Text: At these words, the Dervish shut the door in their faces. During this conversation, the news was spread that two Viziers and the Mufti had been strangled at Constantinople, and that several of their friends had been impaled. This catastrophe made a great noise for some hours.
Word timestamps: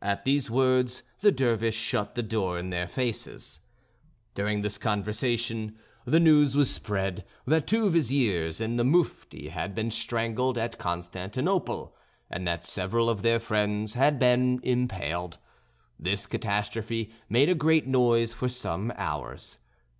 At 0.00 0.24
these 0.24 0.48
words, 0.48 1.02
the 1.22 1.32
Dervish 1.32 1.74
shut 1.74 2.14
the 2.14 2.22
door 2.22 2.56
in 2.56 2.70
their 2.70 2.86
faces. 2.86 3.58
During 4.32 4.62
this 4.62 4.78
conversation, 4.78 5.76
the 6.04 6.20
news 6.20 6.56
was 6.56 6.70
spread 6.70 7.24
that 7.48 7.66
two 7.66 7.90
Viziers 7.90 8.60
and 8.60 8.78
the 8.78 8.84
Mufti 8.84 9.48
had 9.48 9.74
been 9.74 9.90
strangled 9.90 10.56
at 10.56 10.78
Constantinople, 10.78 11.96
and 12.30 12.46
that 12.46 12.64
several 12.64 13.10
of 13.10 13.22
their 13.22 13.40
friends 13.40 13.94
had 13.94 14.20
been 14.20 14.60
impaled. 14.62 15.38
This 15.98 16.26
catastrophe 16.28 17.12
made 17.28 17.48
a 17.48 17.56
great 17.56 17.88
noise 17.88 18.32
for 18.32 18.48
some 18.48 18.92
hours. 18.94 19.58